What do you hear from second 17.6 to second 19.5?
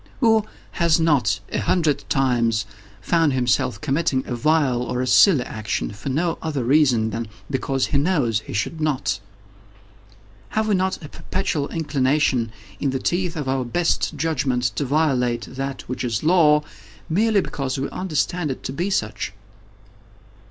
we understand it to be such?